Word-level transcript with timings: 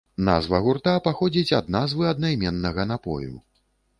Назва 0.27 0.59
гурта 0.67 0.93
паходзіць 1.07 1.55
ад 1.59 1.69
назвы 1.77 2.09
аднайменнага 2.13 2.89
напою. 2.93 3.31